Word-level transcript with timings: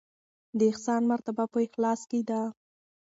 د 0.57 0.59
احسان 0.71 1.01
مرتبه 1.11 1.43
په 1.53 1.59
اخلاص 1.67 2.01
کې 2.09 2.19
ده. 2.29 2.41